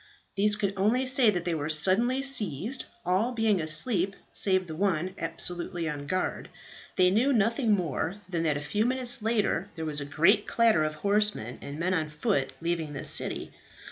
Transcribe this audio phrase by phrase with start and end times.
[0.35, 5.13] These could only say that they were suddenly seized, all being asleep save the one
[5.19, 6.49] absolutely on guard.
[6.95, 10.83] They knew nothing more than that a few minutes later there was a great clatter
[10.83, 13.51] of horsemen and men on foot leaving the city.